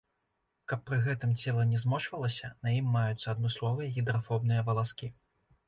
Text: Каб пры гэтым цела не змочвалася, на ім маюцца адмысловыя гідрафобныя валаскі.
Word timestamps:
Каб 0.71 0.79
пры 0.87 0.97
гэтым 1.07 1.35
цела 1.43 1.65
не 1.73 1.81
змочвалася, 1.83 2.51
на 2.65 2.73
ім 2.79 2.89
маюцца 2.97 3.27
адмысловыя 3.37 3.93
гідрафобныя 4.01 4.61
валаскі. 4.71 5.15